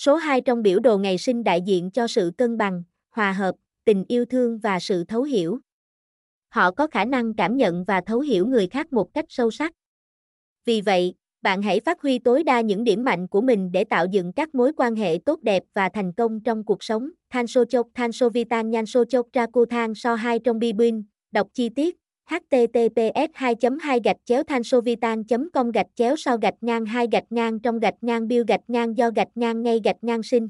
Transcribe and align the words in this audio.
Số 0.00 0.16
2 0.16 0.40
trong 0.40 0.62
biểu 0.62 0.80
đồ 0.80 0.98
ngày 0.98 1.18
sinh 1.18 1.44
đại 1.44 1.62
diện 1.62 1.90
cho 1.90 2.06
sự 2.06 2.32
cân 2.38 2.56
bằng, 2.58 2.82
hòa 3.10 3.32
hợp, 3.32 3.54
tình 3.84 4.04
yêu 4.08 4.24
thương 4.24 4.58
và 4.58 4.80
sự 4.80 5.04
thấu 5.04 5.22
hiểu. 5.22 5.58
Họ 6.48 6.70
có 6.70 6.86
khả 6.86 7.04
năng 7.04 7.34
cảm 7.34 7.56
nhận 7.56 7.84
và 7.84 8.00
thấu 8.00 8.20
hiểu 8.20 8.46
người 8.46 8.66
khác 8.66 8.92
một 8.92 9.14
cách 9.14 9.24
sâu 9.28 9.50
sắc. 9.50 9.72
Vì 10.64 10.80
vậy, 10.80 11.14
bạn 11.42 11.62
hãy 11.62 11.80
phát 11.80 12.02
huy 12.02 12.18
tối 12.18 12.44
đa 12.44 12.60
những 12.60 12.84
điểm 12.84 13.04
mạnh 13.04 13.28
của 13.28 13.40
mình 13.40 13.72
để 13.72 13.84
tạo 13.84 14.06
dựng 14.10 14.32
các 14.32 14.54
mối 14.54 14.72
quan 14.76 14.96
hệ 14.96 15.18
tốt 15.24 15.40
đẹp 15.42 15.62
và 15.74 15.88
thành 15.88 16.12
công 16.12 16.40
trong 16.40 16.64
cuộc 16.64 16.82
sống. 16.82 17.10
Than 17.30 17.46
so 17.46 17.64
chok 17.64 17.86
than 17.94 18.12
so 18.12 18.28
vitan 18.28 18.70
nhan 18.70 18.86
so 18.86 19.04
chok 19.04 19.26
ra 19.32 19.46
cô 19.52 19.64
than 19.64 19.94
so 19.94 20.14
2 20.14 20.38
trong 20.38 20.58
bibin, 20.58 21.02
đọc 21.32 21.48
chi 21.54 21.68
tiết 21.68 21.99
https 22.30 23.30
2 23.34 23.54
2 23.80 24.00
gạch 24.04 24.16
chéo 24.24 24.42
thansovitan 24.42 25.24
com 25.52 25.70
gạch 25.70 25.86
chéo 25.94 26.16
sau 26.16 26.36
gạch 26.38 26.54
ngang 26.60 26.86
2 26.86 27.06
gạch 27.12 27.24
ngang 27.30 27.60
trong 27.60 27.78
gạch 27.78 27.94
ngang 28.00 28.28
bill 28.28 28.42
gạch 28.48 28.60
ngang 28.68 28.96
do 28.96 29.10
gạch 29.10 29.28
ngang 29.34 29.62
ngay 29.62 29.80
gạch 29.84 29.96
ngang 30.02 30.22
sinh. 30.22 30.48